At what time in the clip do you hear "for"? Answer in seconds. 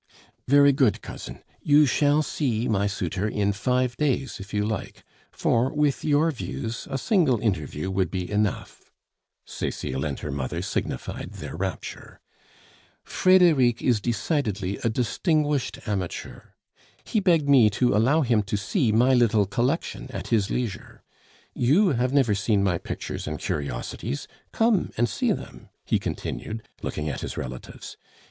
5.31-5.71